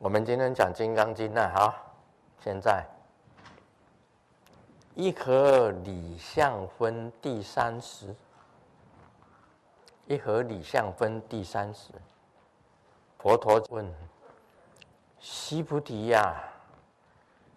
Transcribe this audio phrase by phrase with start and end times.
[0.00, 1.74] 我们今天讲《金刚经》呢，好，
[2.38, 2.86] 现在
[4.94, 8.14] 一合理相分第三十，
[10.06, 11.90] 一合理相分第三十。
[13.18, 13.92] 佛陀问：
[15.18, 16.44] 西菩提呀，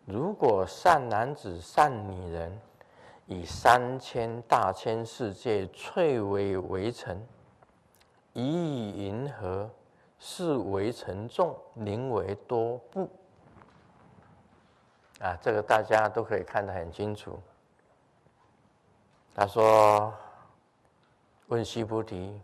[0.05, 2.59] 如果善男子、善女人，
[3.27, 7.23] 以三千大千世界翠微围城，
[8.33, 9.69] 以云何？
[10.23, 13.09] 是围城众，宁为多不？
[15.19, 17.39] 啊，这个大家都可以看得很清楚。
[19.33, 20.13] 他说
[21.49, 22.39] ：“问须菩提，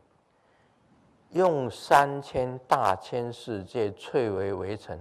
[1.29, 4.99] 用三千大千世界翠为围城。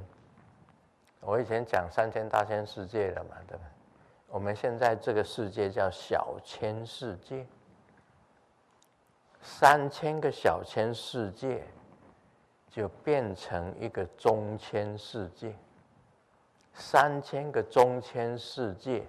[1.21, 3.65] 我以前讲三千大千世界了嘛，对吧？
[4.29, 7.47] 我们现在这个世界叫小千世界，
[9.41, 11.65] 三千个小千世界。”
[12.77, 15.51] 就变成一个中千世界，
[16.75, 19.03] 三千个中千世界，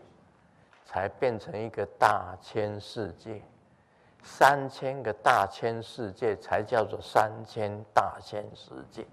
[0.86, 3.42] 才变成一个大千世界，
[4.24, 9.06] 三千个大千世界才叫做三千大千世界。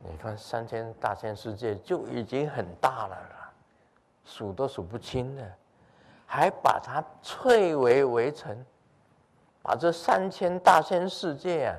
[0.00, 3.50] 你看三千大千世界就已经很大了啦，
[4.22, 5.56] 数都数不清了，
[6.26, 8.54] 还把它翠微围城，
[9.62, 11.74] 把这三千大千世界啊。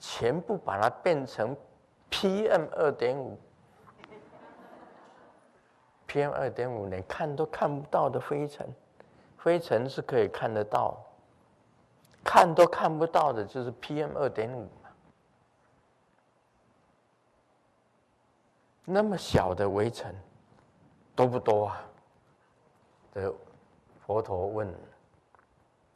[0.00, 1.54] 全部把它变成
[2.10, 3.38] PM 二点五
[6.08, 8.66] ，PM 二点五连看都看不到的灰尘，
[9.36, 10.98] 灰尘是可以看得到，
[12.24, 14.66] 看都看不到的就是 PM 二点五。
[18.86, 20.12] 那么小的围城，
[21.14, 21.84] 多不多啊？
[23.12, 23.34] 这
[24.06, 24.74] 佛陀问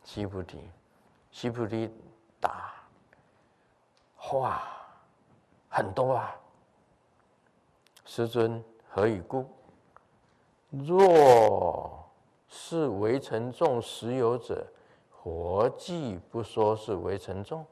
[0.04, 0.68] 须菩提，
[1.30, 1.90] 须菩提
[2.38, 2.73] 答。
[4.26, 4.62] 话，
[5.68, 6.34] 很多啊！
[8.06, 9.46] 师尊，何以故？
[10.70, 12.08] 若
[12.48, 14.66] 是围城众实有者，
[15.10, 17.66] 佛既不说是围城众，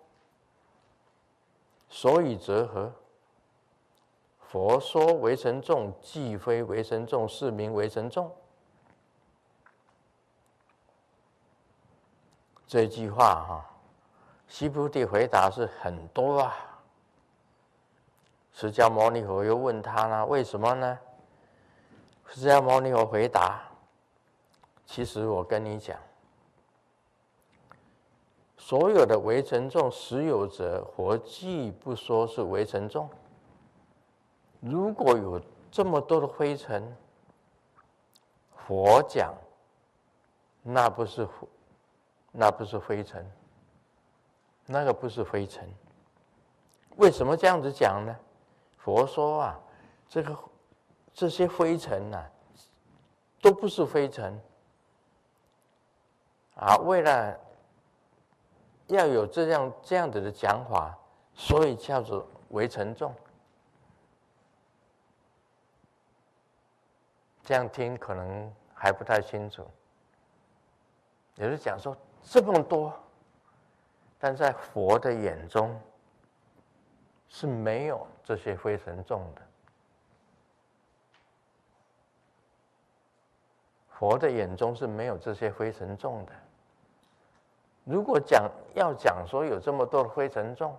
[1.89, 2.93] 所以则何？
[4.39, 8.31] 佛说围城众，既非围城众，是名围城众。
[12.67, 13.72] 这句话哈。
[14.53, 16.55] 西菩提回答是很多啊。
[18.53, 20.99] 释迦牟尼佛又问他呢，为什么呢？
[22.29, 23.63] 释迦牟尼佛回答：
[24.85, 25.99] 其实我跟你讲，
[28.59, 33.09] 所有的围城众实有者，佛既不说是围城众。
[34.61, 35.41] 如果有
[35.71, 36.95] 这么多的灰尘，
[38.67, 39.35] 佛讲，
[40.63, 41.27] 那不是，
[42.31, 43.27] 那不是灰尘。
[44.73, 45.69] 那个不是灰尘，
[46.97, 48.17] 为什么这样子讲呢？
[48.79, 49.61] 佛说啊，
[50.09, 50.37] 这个
[51.13, 52.31] 这些灰尘呐、啊，
[53.43, 54.41] 都不是灰尘
[56.57, 56.77] 啊。
[56.79, 57.39] 为了
[58.87, 60.99] 要有这样这样子的讲法，
[61.35, 63.15] 所以叫做为尘众。
[67.45, 69.67] 这样听可能还不太清楚。
[71.35, 72.93] 有人讲说这么多。
[74.23, 75.77] 但在佛的眼中
[77.29, 79.43] 是没有这些灰尘重的。
[83.89, 86.33] 佛的眼中是没有这些灰尘重的。
[87.83, 90.79] 如果讲要讲说有这么多的灰尘重，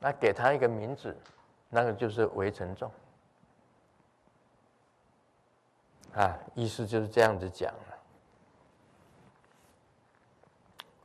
[0.00, 1.16] 那给他一个名字，
[1.68, 2.90] 那个就是围城重。
[6.16, 7.72] 啊，意思就是这样子讲。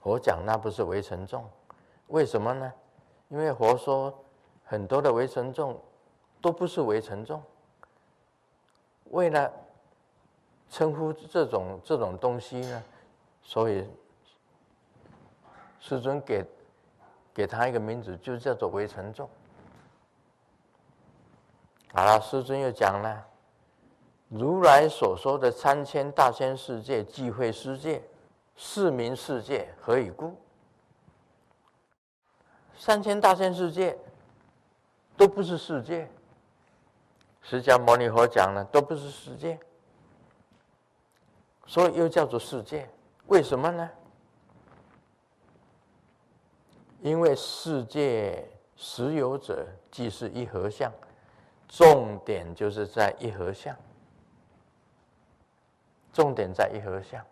[0.05, 1.43] 佛讲那不是围城众，
[2.09, 2.71] 为什么呢？
[3.29, 4.15] 因为佛说
[4.63, 5.81] 很多的围城众
[6.39, 7.41] 都不是围城众。
[9.05, 9.51] 为了
[10.69, 12.83] 称呼这种这种东西呢，
[13.41, 13.83] 所以
[15.79, 16.45] 师尊给
[17.33, 19.27] 给他一个名字，就叫做围城众。
[21.95, 23.25] 好了，师尊又讲了，
[24.29, 28.03] 如来所说的三千大千世界，即非世界。
[28.55, 30.35] 是名世界，何以故？
[32.77, 33.97] 三千大千世界
[35.17, 36.09] 都不是世界。
[37.41, 39.59] 释迦牟尼佛讲了，都不是世界，
[41.67, 42.89] 所以又叫做世界。
[43.27, 43.89] 为什么呢？
[47.01, 50.91] 因为世界实有者，即是一合相。
[51.67, 53.75] 重点就是在一合相。
[56.11, 57.23] 重点在一合相。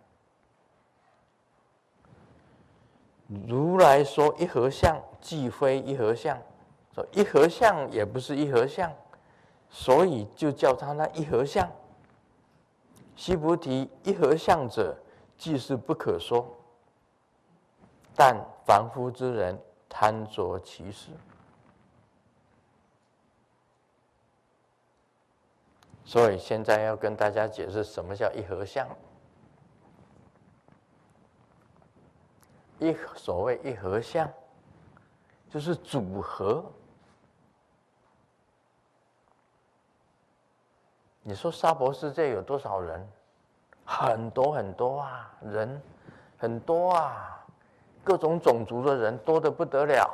[3.27, 6.37] 如来说一合相，即非一合相，
[6.93, 8.91] 说一合相也不是一合相，
[9.69, 11.69] 所以就叫他那一合相。
[13.15, 14.97] 须菩提，一合相者，
[15.37, 16.45] 即是不可说。
[18.15, 18.35] 但
[18.65, 19.59] 凡夫之人
[19.89, 21.09] 贪着其事，
[26.05, 28.87] 所以现在要跟大家解释什么叫一合相。
[32.83, 34.30] 一所谓一合相，
[35.50, 36.63] 就是组合。
[41.21, 43.07] 你说沙博世界有多少人？
[43.85, 45.81] 很多很多啊，人
[46.38, 47.45] 很多啊，
[48.03, 50.09] 各种种族的人多得不得了，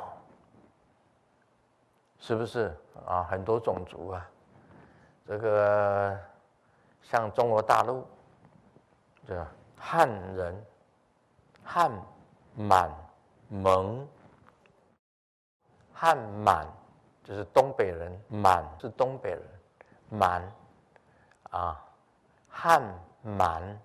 [2.18, 2.76] 是不是
[3.06, 3.24] 啊？
[3.30, 4.28] 很多种族啊，
[5.26, 6.18] 这个
[7.02, 8.06] 像中国大陆，
[9.26, 9.52] 对吧？
[9.76, 10.66] 汉人、
[11.64, 11.90] 汉、
[12.54, 12.90] 满、
[13.48, 14.06] 蒙、
[15.92, 16.66] 汉满
[17.24, 19.42] 就是东北人，满是东北人，
[20.08, 20.42] 满。
[21.50, 21.84] 啊，
[22.48, 22.80] 汉
[23.22, 23.76] 满，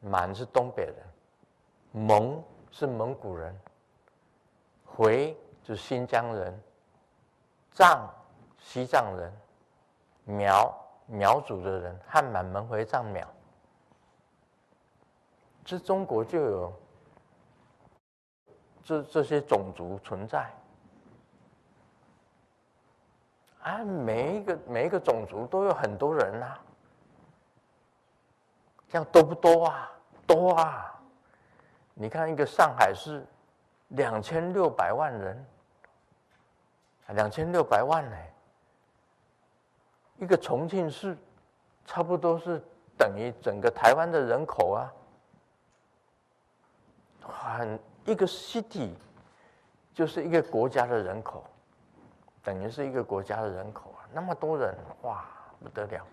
[0.00, 0.96] 满是东北人，
[1.92, 3.54] 蒙是蒙古人，
[4.86, 6.58] 回就是新疆人，
[7.72, 8.08] 藏
[8.58, 9.30] 西藏人，
[10.24, 10.74] 苗
[11.04, 13.28] 苗族的人，汉满蒙回藏苗，
[15.62, 16.72] 这中国就有
[18.84, 20.48] 这这些种族存在。
[23.62, 26.60] 啊，每一个每一个种族都有很多人啊。
[28.88, 29.90] 这样多不多啊？
[30.26, 31.00] 多啊！
[31.94, 33.26] 你看一个上海市，
[33.88, 35.46] 两千六百万人，
[37.08, 38.16] 两千六百万呢。
[40.18, 41.18] 一个重庆市，
[41.84, 42.62] 差不多是
[42.96, 44.92] 等于整个台湾的人口啊。
[47.20, 48.90] 很一个 city，
[49.92, 51.44] 就是一个国家的人口，
[52.42, 55.24] 等于是一个国家的人口啊，那么多人，哇，
[55.62, 56.04] 不得了。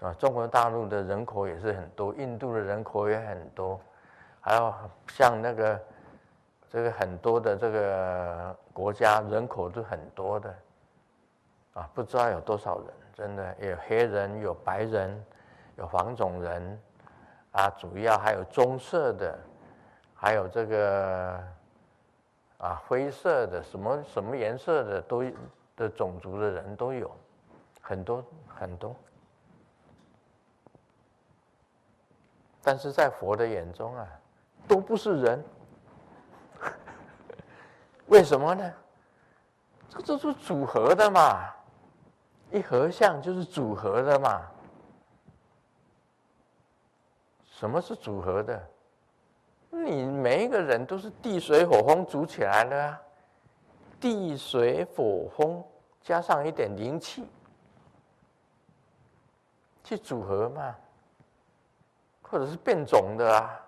[0.00, 3.80] 啊，中国大陆的人口也是很多，印度的人口也很多，
[4.40, 4.74] 还有
[5.08, 5.80] 像那个
[6.68, 10.54] 这个很多的这个国家人口都很多的，
[11.72, 15.24] 啊，不知道有多少人，真的有黑人，有白人，
[15.76, 16.78] 有黄种人，
[17.52, 19.38] 啊，主要还有棕色的，
[20.16, 21.40] 还有这个
[22.58, 25.22] 啊灰色的，什么什么颜色的都
[25.76, 27.14] 的种族的人都有，
[27.80, 28.96] 很多很多。
[32.62, 34.08] 但是在佛的眼中啊，
[34.66, 35.44] 都不是人。
[38.08, 38.72] 为什么呢？
[39.88, 41.54] 这这是组合的嘛，
[42.50, 44.42] 一合相就是组合的嘛。
[47.44, 48.68] 什么是组合的？
[49.84, 53.02] 你每一个人都是地水火风组起来的啊，
[54.00, 55.62] 地水火风
[56.02, 57.28] 加上一点灵气，
[59.84, 60.74] 去组合嘛。
[62.28, 63.64] 或者是变种的啊，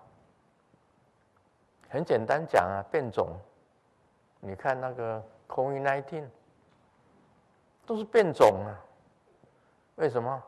[1.87, 3.39] 很简单讲啊，变种。
[4.41, 6.25] 你看那个 COVID-19，
[7.85, 8.75] 都是变种啊。
[9.95, 10.43] 为什么？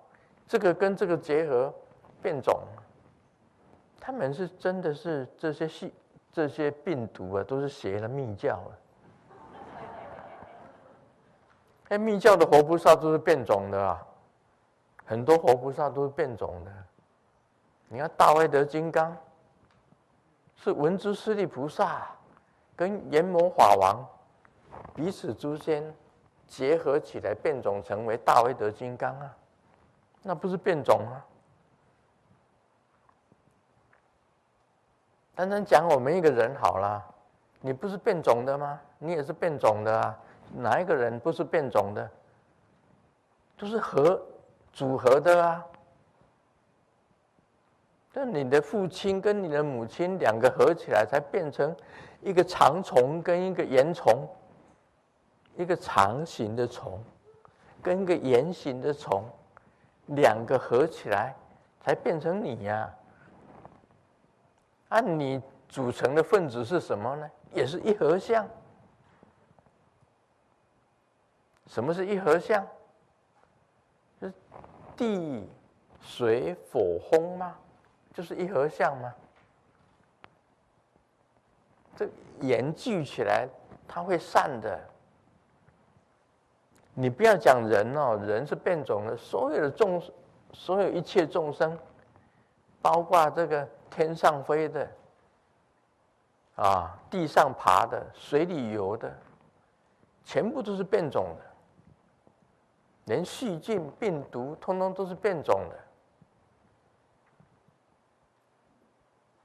[0.46, 1.74] 这个跟这个结合
[2.22, 2.60] 变种，
[4.04, 5.94] 他们是真的是这些细
[6.32, 8.72] 这些病毒啊，都是邪了密教啊。
[11.90, 14.02] 哎，密教的活菩萨都是变种的啊，
[15.06, 16.72] 很多活菩萨都是变种的。
[17.90, 19.16] 你看大威德金刚
[20.56, 22.08] 是文殊师利菩萨
[22.76, 24.04] 跟阎魔法王
[24.96, 25.94] 彼此之间
[26.48, 29.38] 结合起来变种成为大威德金刚啊，
[30.24, 31.22] 那不是变种啊？
[35.42, 37.04] 单单讲我们一个人好了，
[37.62, 38.80] 你不是变种的吗？
[39.00, 40.16] 你也是变种的啊，
[40.56, 42.08] 哪一个人不是变种的？
[43.58, 44.22] 都是合
[44.72, 45.66] 组合的啊。
[48.14, 51.76] 但你的父亲跟你的母亲两个合起来，才变成
[52.22, 54.28] 一个长虫跟一个圆虫，
[55.56, 57.04] 一个长形的虫
[57.82, 59.24] 跟一个圆形的虫，
[60.06, 61.34] 两个合起来
[61.84, 62.94] 才变成你呀。
[64.92, 67.30] 按你组成的分子是什么呢？
[67.54, 68.48] 也是一合相。
[71.68, 72.66] 什么是一合相？
[74.20, 74.32] 是
[74.98, 75.48] 地
[76.02, 77.56] 水火风吗？
[78.14, 79.14] 就是一合相吗？
[81.96, 82.10] 这
[82.42, 83.48] 圆聚起来，
[83.88, 84.78] 它会散的。
[86.94, 89.16] 你不要讲人哦，人是变种的。
[89.16, 90.04] 所有的众，
[90.52, 91.80] 所有一切众生，
[92.82, 94.90] 包括这个天上飞的，
[96.56, 99.16] 啊，地上爬的，水里游的，
[100.24, 101.46] 全部都是变种的，
[103.06, 105.78] 连细菌、病毒，通通都是变种的。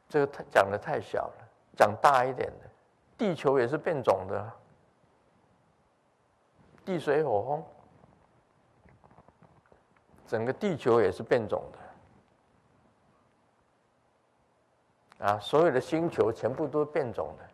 [0.09, 2.71] 这个太讲的太小了，讲大一点的，
[3.19, 4.53] 地球也是变种的，
[6.85, 7.65] 地水火风，
[10.29, 11.79] 整个地球也是变种的，
[15.19, 17.45] 啊，所有的星球全部都变种的。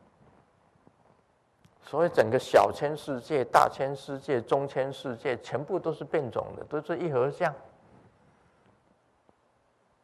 [1.84, 7.54] 所以整个小千世界、大千世界、中千世界，全部都是变种的，都是一合相，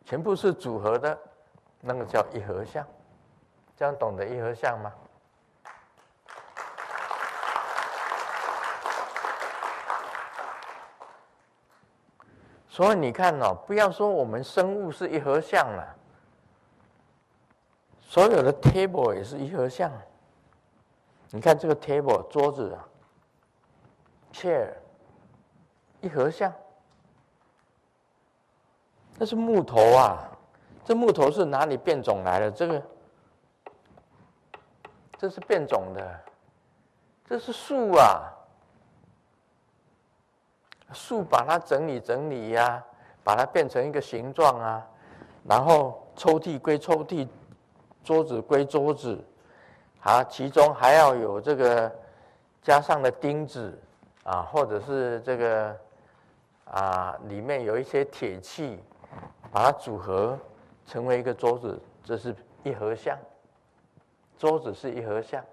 [0.05, 1.19] 全部是组合的，
[1.81, 2.87] 那个叫一合相。
[3.77, 4.93] 这样懂得一合相吗？
[12.69, 15.97] 所以你看哦，不要说我们生物是一合相了，
[18.09, 19.93] 所有的 table 也是一合相。
[21.31, 22.89] 你看这个 table 桌子啊
[24.33, 24.73] ，chair
[26.01, 26.51] 一合相，
[29.19, 30.27] 这是木头啊，
[30.87, 32.51] 这木头是哪里变种来的？
[32.51, 32.83] 这个
[35.19, 36.21] 这是变种的，
[37.27, 38.33] 这是树啊，
[40.95, 42.83] 树把它整理整理呀、
[43.23, 44.87] 把它变成一个形状啊，
[45.45, 47.29] 然后抽屉归抽屉，
[48.09, 49.23] 桌子归桌子。
[50.01, 51.95] 啊，其中还要有这个
[52.63, 53.79] 加上的钉子
[54.25, 55.77] 啊，或者是这个
[56.65, 58.79] 啊，里面有一些铁器，
[59.53, 60.39] 把它组合
[60.87, 63.19] 成为一个桌子，这是一合相。
[64.39, 65.45] 桌子是一合相，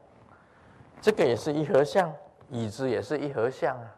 [1.02, 2.14] 这个也是一合相，
[2.50, 3.96] 椅子也是一合相啊。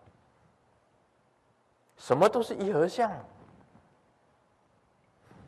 [1.97, 3.11] 什么都是一合相，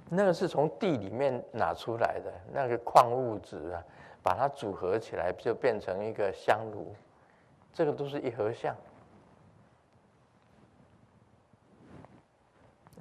[0.10, 3.84] 那个是从地里面拿出来的那个矿物质啊。
[4.22, 6.94] 把它组合起来，就变成一个香炉，
[7.74, 8.76] 这个都是一合相。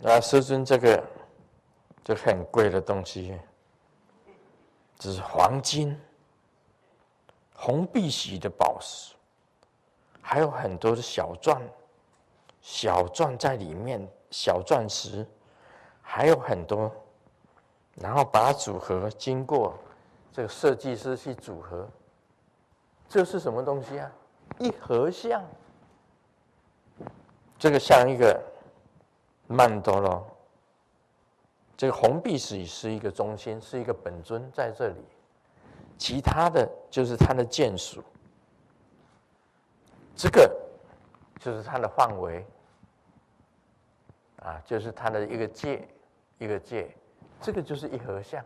[0.05, 1.05] 啊，师尊，这个
[2.05, 3.37] 这很贵的东西，
[4.97, 6.01] 这是黄金、
[7.53, 9.13] 红碧玺的宝石，
[10.23, 11.61] 还有很多的小钻、
[12.63, 15.27] 小钻在里面，小钻石，
[16.11, 16.91] 还有很多，
[17.97, 19.79] 然后把它组合，经过。
[20.33, 21.87] 这个设计师去组合，
[23.09, 24.11] 这是什么东西啊？
[24.59, 25.45] 一合相。
[27.59, 28.41] 这个像一个
[29.49, 30.27] 曼陀罗，
[31.77, 35.05] 这个红碧玺是一个中心，是一个本尊在这里，
[35.99, 38.03] 其他的就是它的键属。
[40.17, 40.51] 这个
[41.39, 42.47] 就是它的范围，
[44.43, 45.87] 啊，就是它的一个界，
[46.39, 46.95] 一个界，
[47.41, 48.45] 这个就是一合相。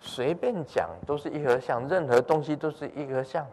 [0.00, 3.46] 随便讲都是一合相，任何东西都是一合相。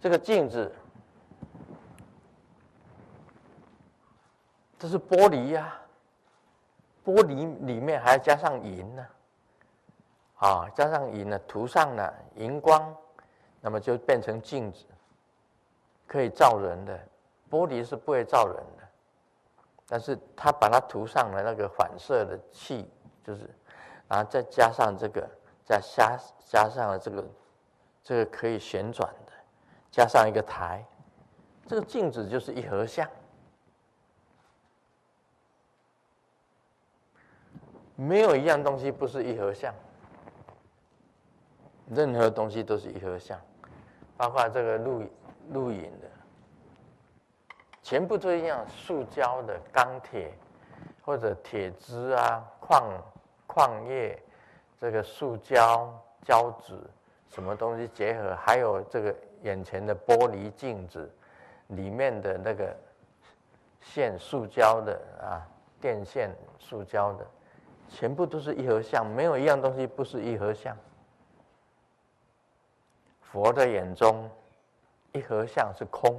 [0.00, 0.72] 这个镜子，
[4.78, 5.80] 这是玻璃呀、
[7.04, 9.06] 玻璃里面还要加上银呢，
[10.36, 12.94] 啊，加上银呢，涂上了银光，
[13.60, 14.84] 那么就变成镜子，
[16.06, 16.96] 可以照人的。
[17.50, 18.77] 玻璃是不会照人的，
[19.88, 22.88] 但是他把它涂上了那个反射的器，
[23.24, 23.48] 就是。
[24.06, 25.28] 然后再加上这个，
[25.64, 27.24] 再加加上了这个，
[28.02, 29.32] 这个可以旋转的，
[29.90, 30.84] 加上一个台，
[31.66, 33.06] 这个镜子就是一合相。
[37.96, 39.74] 没有一样东西不是一合相，
[41.90, 43.38] 任何东西都是一合相，
[44.16, 45.02] 包括这个录
[45.50, 46.08] 录影的，
[47.88, 50.30] 全部都一样，塑胶的、钢铁
[51.02, 53.02] 或者铁枝啊、矿。
[53.46, 54.22] 矿业，
[54.78, 55.90] 这个塑胶、
[56.22, 56.78] 胶纸，
[57.30, 58.36] 什么东西结合？
[58.36, 61.10] 还有这个眼前的玻璃镜子，
[61.68, 62.76] 里面的那个
[63.80, 65.40] 线，塑胶的啊，
[65.80, 67.26] 电线，塑胶的，
[67.88, 70.76] 全部都是一合相，没有一样东西不是一合相。
[73.22, 74.30] 佛的眼中，
[75.12, 76.14] 一合相是空，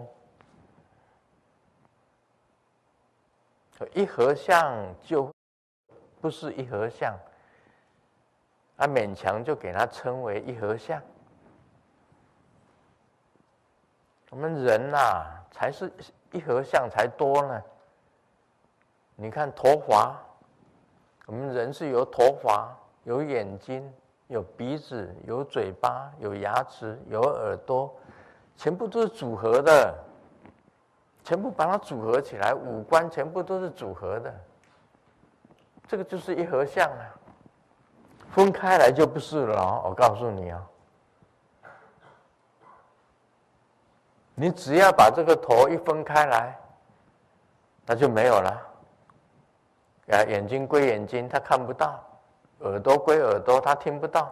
[3.93, 5.31] 一合相就。
[6.21, 7.17] 不是一合相，
[8.75, 11.01] 啊，勉强就给它称为一合相。
[14.29, 15.89] 我们人呐、啊，才是
[16.33, 17.63] 一合相才多呢。
[19.15, 20.21] 你看头发，
[21.25, 23.89] 我们人是有头发、有眼睛、
[24.27, 27.95] 有鼻子、有嘴巴、有牙齿、有耳朵，
[28.57, 29.97] 全部都是组合的，
[31.23, 34.33] 全部把它组合起来，五官全部都是组合的。
[35.87, 37.05] 这个就是一合相啊，
[38.31, 39.81] 分开来就不是了。
[39.85, 40.63] 我告诉你啊，
[44.35, 46.59] 你只要把这个头一分开来，
[47.85, 48.51] 那就没有了。
[50.11, 51.99] 啊，眼睛归眼睛，他看不到；
[52.59, 54.31] 耳朵归耳朵，他听不到；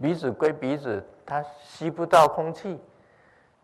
[0.00, 2.78] 鼻子归鼻子，他吸不到空气。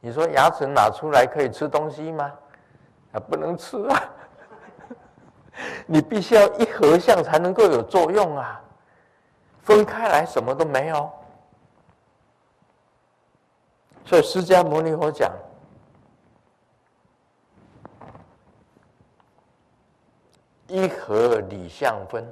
[0.00, 2.32] 你说牙齿拿出来可以吃东西吗？
[3.12, 4.02] 啊，不能吃啊！
[5.84, 8.62] 你必须要一合相才能够有作用啊，
[9.62, 11.10] 分开来什么都没有。
[14.06, 15.30] 所以释迦牟尼佛讲，
[20.66, 22.26] 一合理相分，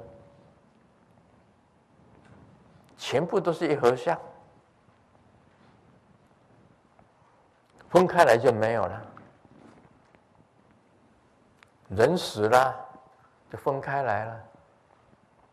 [2.97, 4.17] 全部都是一合相，
[7.89, 9.01] 分开来就没有了。
[11.89, 12.75] 人死了，
[13.51, 14.43] 就分开来了。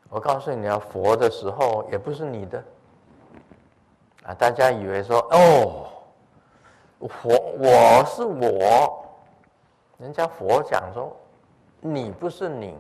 [0.09, 2.63] 我告诉你要佛的时候也不是你的，
[4.23, 5.89] 啊，大家以为说哦，
[7.09, 9.05] 佛我是我，
[9.99, 11.17] 人家佛讲说，
[11.81, 12.79] 你不是你，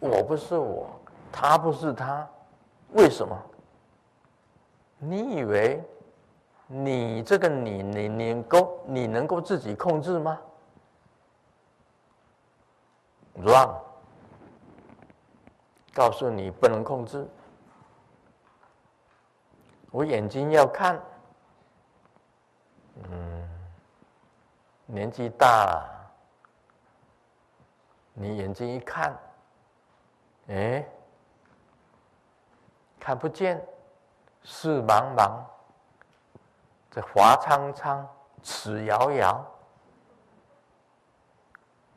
[0.00, 0.88] 我不是我，
[1.32, 2.28] 他不是他，
[2.92, 3.36] 为什么？
[4.98, 5.82] 你以为
[6.70, 10.38] 你这个你你你够你能够自己控制吗
[13.38, 13.80] ？Wrong，
[15.94, 17.26] 告诉你不能控制。
[19.90, 21.02] 我眼睛要看，
[23.10, 23.48] 嗯，
[24.84, 26.12] 年纪大了，
[28.12, 29.18] 你眼睛一看，
[30.48, 30.86] 哎，
[33.00, 33.66] 看不见，
[34.42, 35.42] 视茫茫，
[37.00, 38.06] 华苍苍，
[38.42, 39.44] 齿遥遥，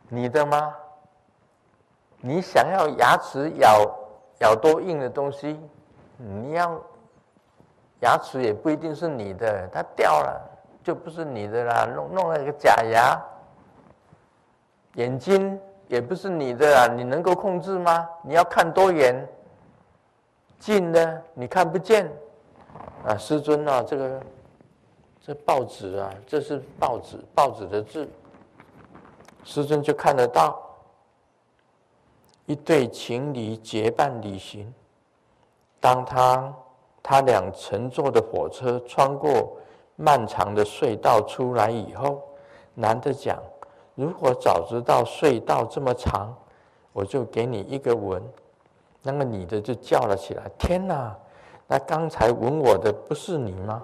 [0.10, 0.76] 你的吗？
[2.20, 3.90] 你想要牙齿咬
[4.40, 5.60] 咬多硬的东西，
[6.18, 6.80] 你要
[8.02, 10.40] 牙齿也不一定是你的，它掉了
[10.84, 11.86] 就不是你的啦。
[11.86, 13.20] 弄弄了个假牙，
[14.94, 18.08] 眼睛也不是你的啊，你能够控制吗？
[18.24, 19.28] 你要看多远？
[20.60, 22.08] 近的你看不见
[23.04, 24.22] 啊，师尊啊，这个
[25.24, 28.10] 这报纸啊，这是报纸报纸的字，
[29.44, 30.60] 师尊就看得到。
[32.48, 34.74] 一对情侣结伴旅行，
[35.80, 36.54] 当他
[37.04, 39.56] 他俩乘坐的火车穿过
[39.96, 42.24] 漫长的隧道出来以后，
[42.74, 43.38] 男的讲
[43.94, 46.36] ：“如果早知道隧道这么长，
[46.92, 48.22] 我就给你一个吻。”
[49.04, 51.16] 那个女的就叫了起来：“天哪！
[51.68, 53.82] 那刚才吻我的不是你吗？”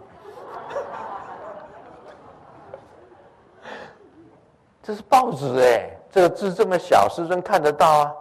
[4.88, 8.16] 这是报纸哎，这个字这么小，师尊看得到啊。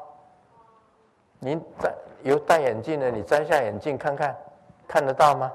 [1.39, 4.37] 您戴有戴眼镜的，你摘下眼镜看看，
[4.85, 5.53] 看得到吗？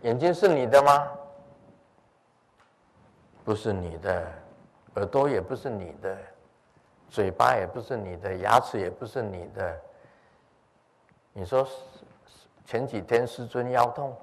[0.00, 1.12] 眼睛是你的吗？
[3.44, 4.26] 不是你的，
[4.94, 6.16] 耳朵也不是你的，
[7.10, 9.78] 嘴巴也不是你的，牙齿也不是你的。
[11.34, 11.68] 你说
[12.64, 14.16] 前几天师尊腰痛，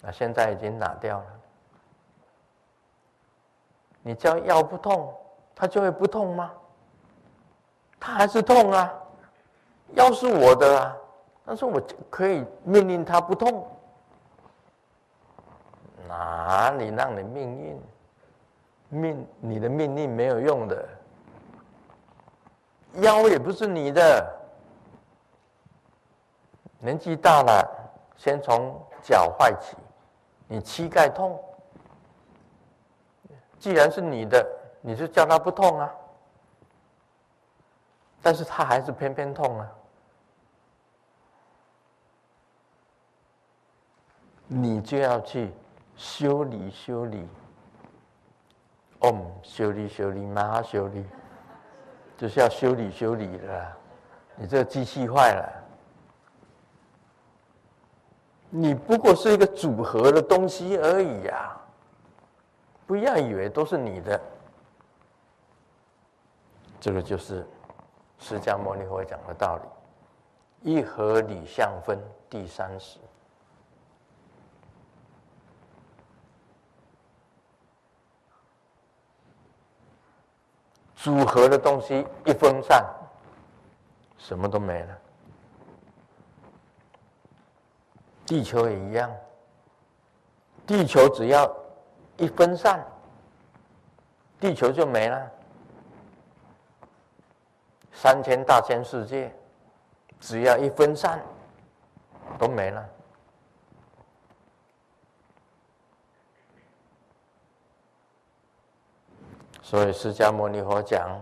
[0.00, 1.26] 那现在已经拿掉了。
[4.02, 5.14] 你叫腰不痛？
[5.54, 6.50] 他就会不痛吗？
[8.00, 8.92] 他还是痛啊！
[9.94, 10.96] 腰是我的啊，
[11.44, 13.64] 但是我可以命令他不痛。
[16.08, 17.82] 哪里让你命令？
[18.88, 20.88] 命你的命令没有用的。
[22.94, 24.26] 腰也不是你的，
[26.80, 27.66] 年纪大了，
[28.16, 29.76] 先从脚坏起。
[30.48, 31.42] 你膝盖痛，
[33.62, 34.58] 既然是你的。
[34.84, 35.94] 你就叫他不痛啊，
[38.20, 39.70] 但是他还是偏偏痛啊。
[44.48, 45.52] 你就要去
[45.94, 47.28] 修理修理，
[49.02, 51.06] 哦，修理修理，马上修理，
[52.18, 53.76] 就是要修理修理了。
[54.34, 55.64] 你这个机器坏了，
[58.50, 61.56] 你不过是一个组合的东西而已呀，
[62.86, 64.20] 不要以为都是你的。
[66.80, 67.46] 这个就是
[68.18, 69.56] 释迦牟尼佛讲的道
[70.62, 71.96] 理，一合理相分
[72.28, 72.98] 第三十，
[80.96, 82.84] 组合的东西一分散，
[84.18, 84.98] 什么都没了。
[88.26, 89.08] 地球也一样，
[90.66, 91.46] 地球只要
[92.22, 92.86] 一分散
[94.38, 95.28] 地球就没了，
[97.90, 99.34] 三千大千世界，
[100.20, 101.20] 只要一分散
[102.38, 102.88] 都没了。
[109.60, 111.20] 所以释迦牟尼佛讲。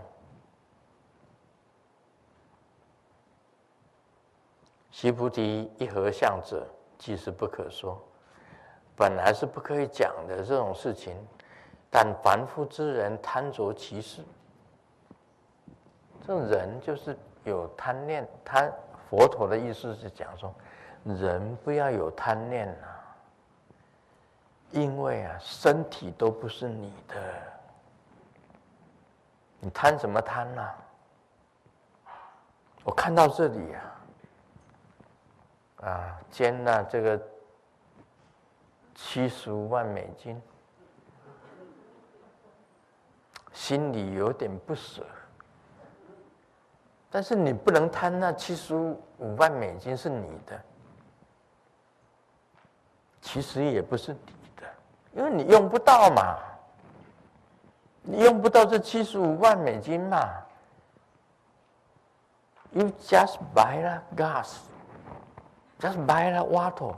[4.90, 7.98] 须菩提一合相者，即是不可说。
[9.00, 11.16] 本来是不可以讲的这种事情，
[11.90, 14.22] 但凡夫之人贪着其事。
[16.26, 18.70] 这人就是有贪念，贪
[19.08, 20.54] 佛陀的意思是讲说，
[21.04, 23.16] 人不要有贪念啊，
[24.70, 27.14] 因为啊，身体都不是你的，
[29.60, 30.68] 你贪什么贪呐？
[32.84, 33.80] 我看到这里啊，
[35.88, 37.18] 啊，捐了这个
[39.02, 40.40] 七十五万美金，
[43.52, 45.04] 心里有点不舍。
[47.10, 50.62] 但是你不能贪那七十五万美金是你的，
[53.20, 54.68] 其实也不是你的，
[55.14, 56.38] 因为你用不到嘛，
[58.02, 60.30] 你用不到这七十五万美金嘛。
[62.72, 64.58] You just buy the gas,
[65.80, 66.94] just buy the water.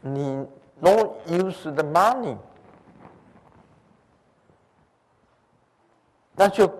[0.00, 0.46] 你
[0.82, 2.36] don't use the money.
[6.34, 6.70] 那就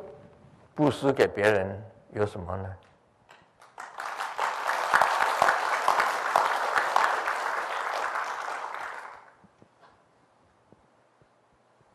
[0.74, 2.76] 布施给别人有什么呢？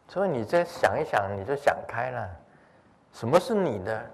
[0.07, 2.29] 所以你再想一想，你就想开了。
[3.13, 4.11] 什么是你的？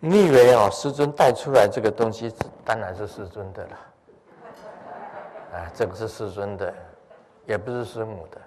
[0.00, 2.34] 你以为哦，师尊带出来这个东西，
[2.64, 3.78] 当然是师尊的了。
[5.52, 6.74] 啊，这个是师尊的，
[7.46, 8.40] 也不是师母的，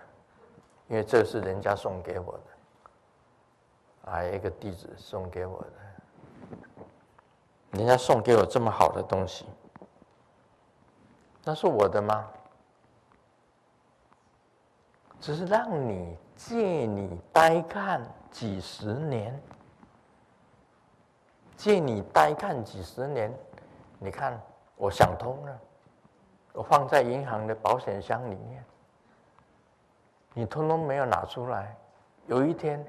[0.88, 4.12] 因为这是人家送给我的。
[4.12, 5.72] 啊，一个弟子送给我的，
[7.72, 9.46] 人家送给我这么好的东西，
[11.44, 12.28] 那是我的吗？
[15.20, 19.42] 只是让你借你呆看几十年，
[21.58, 23.34] 借你呆看几十年，
[23.98, 24.40] 你看
[24.76, 25.60] 我想通了，
[26.56, 28.64] 我放在银行的保险箱里面，
[30.34, 31.76] 你通通没有拿出来，
[32.28, 32.84] 有一天。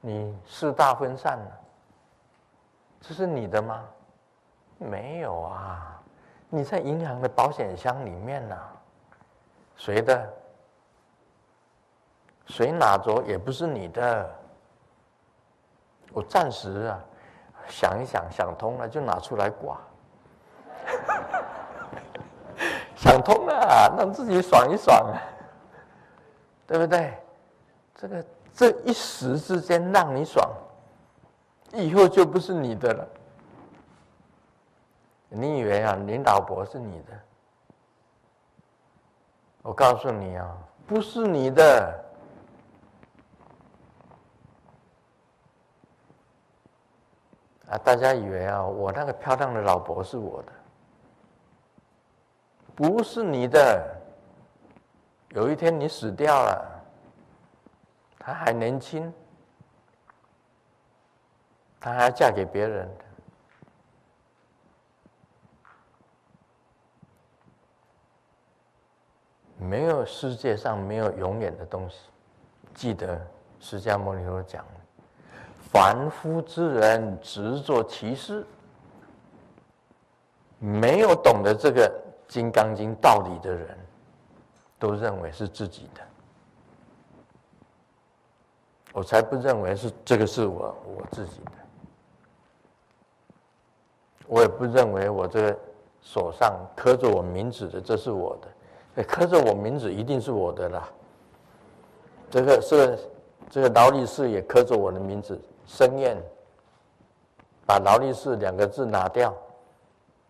[0.00, 1.60] 你四大分散了，
[3.00, 3.84] 这是你的吗？
[4.78, 6.00] 没有啊，
[6.48, 8.72] 你在银行的保险箱里面呢、啊。
[9.74, 10.34] 谁的？
[12.46, 14.30] 谁拿着也不是你的。
[16.12, 17.00] 我暂时啊，
[17.66, 19.80] 想一想，想通了就拿出来挂。
[22.98, 25.16] 想通了，让自己爽一爽，啊
[26.68, 27.16] 对不对？
[27.94, 28.24] 这个。
[28.54, 30.44] 这一时之间让你爽，
[31.74, 33.08] 以后就不是你的了。
[35.28, 37.12] 你以为啊，你老婆是你的？
[39.62, 40.58] 我告诉你啊，
[40.88, 42.04] 不是你的。
[47.70, 50.52] 啊，大家以为啊，我那个漂亮的老婆是我的，
[52.78, 53.84] 不是你的。
[55.30, 56.64] 有一天你死掉了。
[58.20, 59.12] 她还年轻，
[61.80, 62.88] 她还嫁给别人。
[69.56, 71.96] 没有世界上没有永远的东西。
[72.74, 73.20] 记得
[73.58, 74.64] 释迦牟尼佛讲：
[75.72, 78.46] 凡夫之人执着其事，
[80.60, 81.90] 没有懂得这个
[82.28, 83.76] 《金刚经》道理的人，
[84.78, 86.00] 都认为是自己的。
[88.92, 91.52] 我才不认为是这个是我我自己的，
[94.26, 95.58] 我也不认为我这个
[96.00, 100.88] 手上刻着我名字的这是我的，刻着我名字一定是我的啦。
[102.30, 102.98] 这个是
[103.48, 106.16] 这个劳力士也刻着我的名字，盛宴，
[107.66, 109.34] 把劳力士两个字拿掉，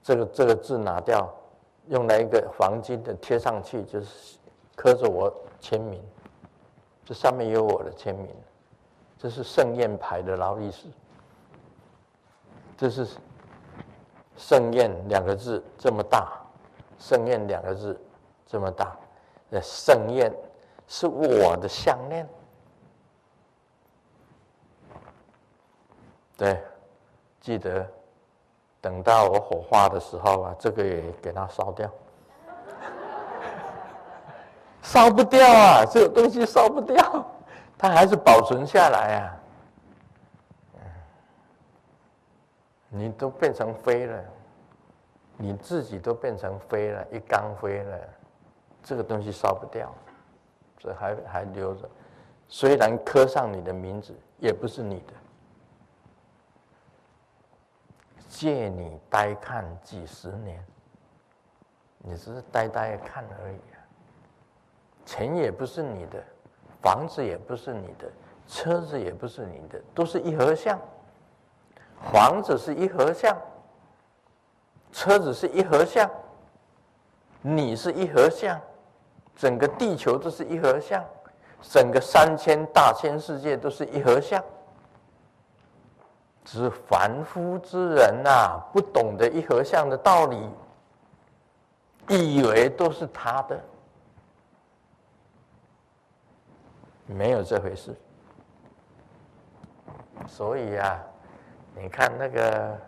[0.03, 1.33] 这个这个字拿掉，
[1.89, 4.37] 用来一个黄金的贴上去，就是
[4.77, 6.03] 刻着我签名，
[7.05, 8.29] 这上面有我的签名。
[9.19, 10.87] 这是盛宴牌的劳力士，
[12.77, 13.05] 这是
[14.37, 16.41] 盛宴两个字这么大，
[17.01, 18.01] 盛宴两个字
[18.47, 18.97] 这么大，
[19.49, 20.33] 那盛宴
[20.87, 22.29] 是我的项链，
[26.37, 26.63] 对，
[27.41, 27.85] 记得
[28.81, 31.91] 等到我火化的时候啊，这个也给它烧掉，
[34.83, 37.27] 烧不掉啊，这个东西烧不掉。
[37.81, 39.37] 它还是保存下来啊！
[42.89, 44.25] 你都变成灰了，
[45.37, 47.99] 你自己都变成灰了，一缸灰了，
[48.83, 49.95] 这个东西烧不掉。
[50.77, 51.89] 这还还留着，
[52.49, 55.13] 虽然刻上你的名字，也不是你的。
[58.39, 60.65] 借你呆看几十年，
[61.99, 63.59] 你只是呆呆看而已。
[65.05, 66.23] 钱也不是你的，
[66.81, 68.09] 房子也不是你的，
[68.47, 70.79] 车子也不是你的，都是一合相。
[72.13, 73.37] 房子是一合相，
[74.93, 76.09] 车子是一合相，
[77.43, 78.57] 你是一合相，
[79.35, 81.05] 整个地球都是一合相，
[81.61, 84.41] 整个三千大千世界都是一合相。
[86.51, 90.51] 只是凡夫之人呐、啊，不懂得一合相的道理，
[92.09, 93.61] 以为都是他的，
[97.05, 97.95] 没有这回事。
[100.27, 100.99] 所以啊，
[101.77, 102.79] 你看那个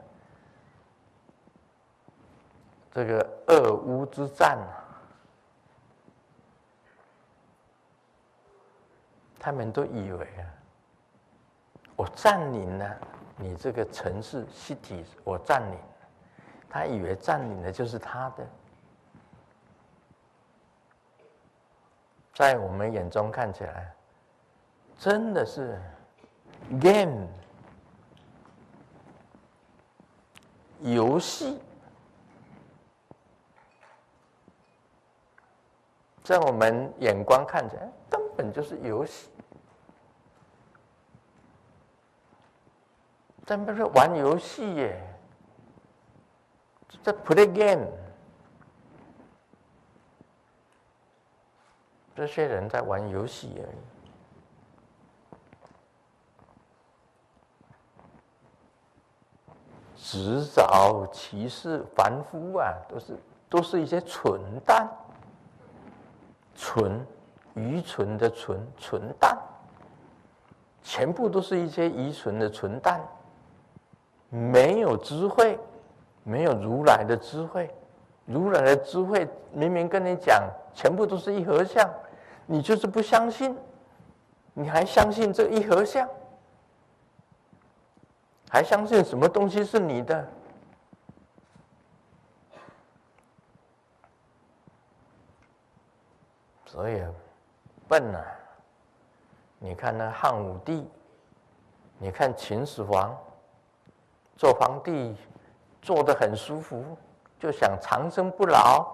[2.90, 4.56] 这个俄乌之战，
[9.38, 10.48] 他们都以为啊，
[11.94, 12.96] 我占领了。
[13.40, 15.78] 你这个城市 city 我占领，
[16.68, 18.46] 他以为占领的就是他的，
[22.34, 23.94] 在我们眼中看起来，
[24.98, 25.80] 真的是
[26.80, 27.26] game
[30.80, 31.58] 游戏，
[36.22, 39.30] 在我们眼光看起来根本就是游戏。
[43.50, 45.02] 真不是玩游戏耶，
[47.02, 47.84] 在 play game。
[52.14, 53.76] 这些人在玩游戏而已。
[59.96, 64.88] 执着其事，凡夫啊，都是都是一些蠢蛋，
[66.54, 67.04] 蠢，
[67.54, 69.36] 愚蠢的蠢，蠢蛋，
[70.84, 73.00] 全部都是一些愚蠢的蠢蛋。
[74.30, 75.58] 没有智慧，
[76.22, 77.68] 没有如来的智慧。
[78.24, 81.90] 如来的智慧明明跟你讲，全部都是一合相，
[82.46, 83.58] 你就是不相信，
[84.54, 86.08] 你还相信这一合相，
[88.48, 90.28] 还相信什么东西是你的？
[96.66, 97.02] 所以
[97.88, 98.24] 笨啊！
[99.58, 100.88] 你看那汉武帝，
[101.98, 103.18] 你看秦始皇。
[104.40, 105.14] 做皇帝
[105.82, 106.96] 做得很舒服，
[107.38, 108.90] 就想长生不老。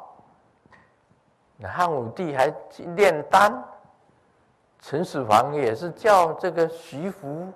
[1.57, 2.53] 那汉武帝还
[2.97, 3.65] 炼丹，
[4.81, 7.47] 秦始皇也是叫这个徐福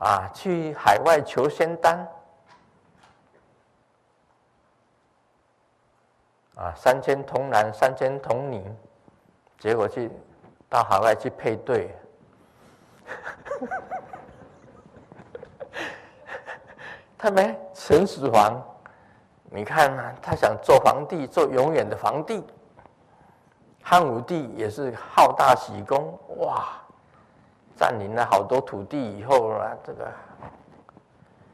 [0.00, 1.96] 啊去海外求仙丹。
[6.56, 8.64] 啊，三千童男三千童女，
[9.60, 10.10] 结果去
[10.68, 11.96] 到海外去配对。
[17.18, 18.62] 他没秦始皇，
[19.44, 22.44] 你看啊，他想做皇帝，做永远的皇帝。
[23.82, 26.66] 汉武帝也是好大喜功，哇，
[27.76, 30.12] 占领了好多土地以后啊，这个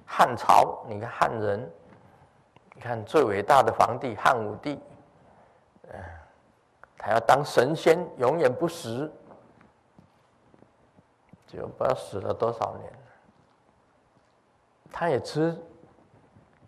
[0.07, 1.71] 汉朝，你看汉人，
[2.75, 4.81] 你看最伟大的皇帝汉武帝，
[5.93, 6.01] 嗯，
[6.97, 9.13] 他要当神仙，永远不死，
[11.47, 12.93] 就不知道死了多少年。
[14.93, 15.57] 他也吃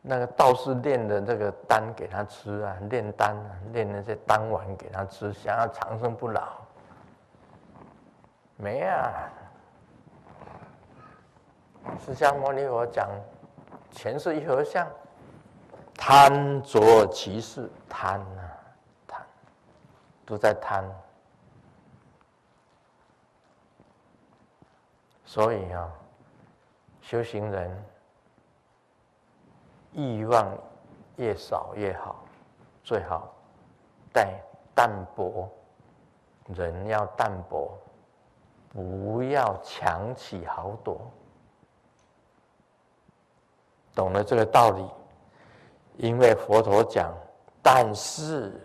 [0.01, 6.43] 那个道士炼的这个丹给他吃啊，炼丹啊，炼那些丹丸给他吃，想要长生不老。
[8.57, 9.31] 没啊！
[12.05, 13.11] 释迦牟尼佛讲，
[13.91, 14.87] 前世一合相，
[15.95, 18.41] 贪着其事，贪啊
[19.07, 19.23] 贪，
[20.25, 20.85] 都在贪。
[25.25, 25.91] 所以啊，
[27.01, 27.85] 修行人。
[29.95, 30.57] 欲望
[31.17, 32.17] 越少越好，
[32.83, 33.33] 最好
[34.13, 34.29] 淡
[34.75, 35.49] 淡泊，
[36.49, 37.79] 人要淡泊，
[38.73, 41.01] 不要强起豪夺。
[43.95, 44.91] 懂了这个道理，
[45.97, 47.15] 因为佛陀讲，
[47.63, 48.61] 但是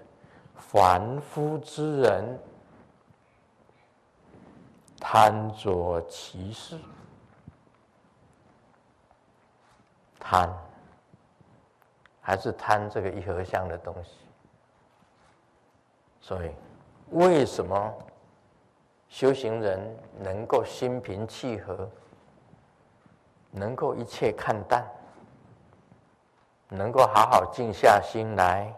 [0.55, 2.39] 凡夫之人
[4.99, 6.79] 贪着其事，
[10.19, 10.51] 贪。
[12.21, 14.11] 还是贪这个一合相的东西，
[16.21, 16.51] 所以
[17.11, 17.93] 为什么
[19.07, 19.79] 修行人
[20.19, 21.89] 能够心平气和，
[23.51, 24.85] 能够一切看淡，
[26.67, 28.71] 能够好好静下心来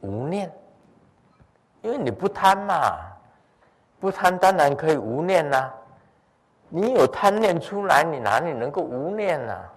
[0.00, 0.50] 无念？
[1.82, 2.98] 因为你不贪嘛，
[4.00, 5.72] 不贪当然可以无念呐、
[6.68, 9.72] 你有贪念出来，你哪里能够无念呢、啊？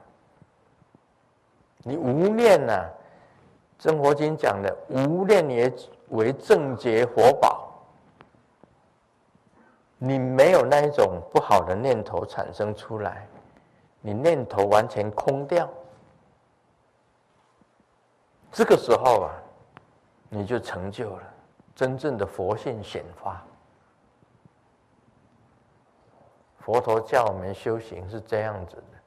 [1.83, 2.89] 你无念呐、啊，
[3.79, 5.73] 《真佛经》讲的无念也
[6.09, 7.65] 为正觉佛宝。
[9.97, 13.27] 你没有那一种不好的念头产生出来，
[14.01, 15.69] 你念头完全空掉，
[18.51, 19.31] 这个时候啊，
[20.29, 21.23] 你就成就了
[21.75, 23.43] 真正的佛性显发。
[26.59, 28.97] 佛陀教我们修行是这样子的，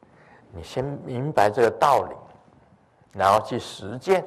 [0.51, 2.15] 你先明白这个道理，
[3.13, 4.23] 然后去实践，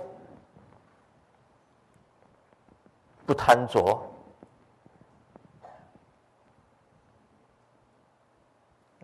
[3.26, 4.02] 不贪着。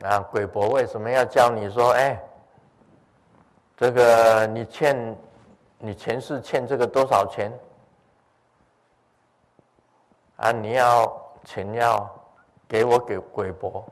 [0.04, 1.92] 啊，鬼伯为什么要教你说？
[1.92, 2.20] 哎，
[3.78, 5.18] 这个你欠，
[5.78, 7.52] 你前世欠这个多少钱？
[10.38, 12.10] 啊，你要钱要
[12.68, 13.86] 给我给鬼伯。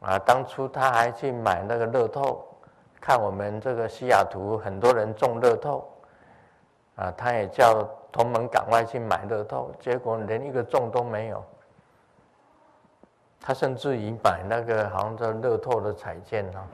[0.00, 2.46] 啊，当初他还去买那个乐透，
[3.00, 5.88] 看我们这个西雅图很多人中乐透，
[6.96, 11.42] 啊，他也叫同门赶快去买乐透，结果连一个中都没有。
[13.40, 16.68] 他甚至于买那个好像叫乐透的彩券呢，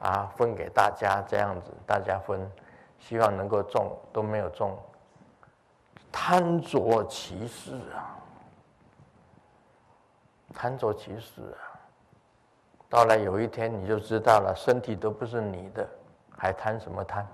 [0.00, 2.50] 啊，分给大家这样子，大家分，
[2.98, 4.76] 希望能够中，都没有中。
[6.12, 8.18] 贪着其事啊，
[10.52, 11.78] 贪着其事啊，
[12.88, 15.88] 到了有一天你就知道了，身体都不是你的，
[16.36, 17.26] 还贪什么贪？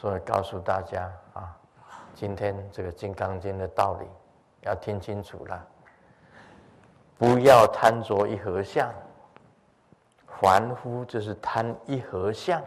[0.00, 1.54] 所以告诉大家啊。
[2.14, 4.06] 今天这个《金刚经》的道理
[4.62, 5.66] 要听清楚了，
[7.18, 8.90] 不要贪着一合相，
[10.40, 12.62] 凡夫就是贪一合相，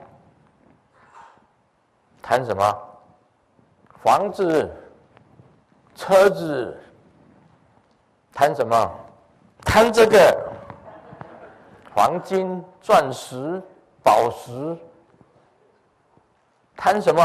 [2.21, 2.63] 贪什么？
[4.03, 4.71] 房子、
[5.95, 6.79] 车子，
[8.31, 8.91] 贪什么？
[9.61, 10.51] 贪这个
[11.95, 13.59] 黄金、钻石、
[14.03, 14.77] 宝石，
[16.83, 17.21] 贪什么？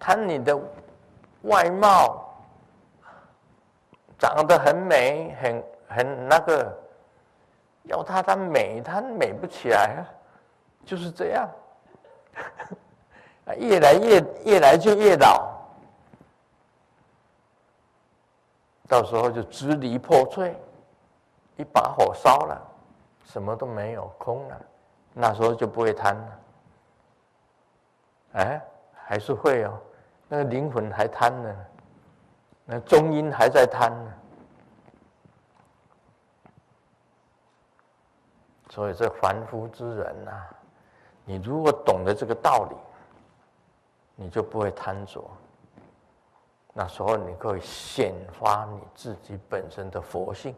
[0.00, 0.60] 贪你的。
[1.42, 2.26] 外貌。
[4.18, 6.76] 长得很美，很很那个，
[7.84, 10.02] 要她她美，她美不起来啊，
[10.84, 11.48] 就是这样，
[13.56, 15.56] 越来越越来就越老，
[18.88, 20.54] 到时候就支离破碎，
[21.56, 22.60] 一把火烧了，
[23.24, 24.60] 什么都没有，空了，
[25.14, 26.38] 那时候就不会贪了，
[28.34, 28.62] 哎，
[29.10, 29.76] 还是会哦。
[30.28, 31.66] 那个灵魂还贪呢，
[32.64, 34.14] 那中阴还在贪呢，
[38.68, 40.54] 所以这凡夫之人呐、啊，
[41.24, 42.76] 你如果懂得这个道理，
[44.14, 45.28] 你就不会贪着。
[46.72, 50.54] 那时候你可以显发你自己本身的佛性，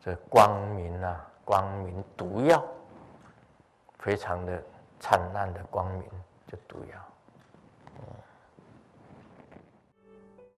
[0.00, 2.64] 这光明啊，光明毒药，
[3.98, 4.62] 非常的。
[5.00, 6.02] 灿烂的光明
[6.46, 7.17] 就毒药。